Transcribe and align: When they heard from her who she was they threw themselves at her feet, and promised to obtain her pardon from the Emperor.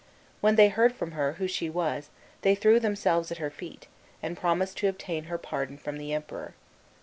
When 0.39 0.55
they 0.55 0.69
heard 0.69 0.95
from 0.95 1.11
her 1.11 1.33
who 1.33 1.47
she 1.47 1.69
was 1.69 2.09
they 2.41 2.55
threw 2.55 2.79
themselves 2.79 3.31
at 3.31 3.37
her 3.37 3.51
feet, 3.51 3.85
and 4.23 4.35
promised 4.35 4.77
to 4.77 4.87
obtain 4.87 5.25
her 5.25 5.37
pardon 5.37 5.77
from 5.77 5.99
the 5.99 6.11
Emperor. 6.11 6.55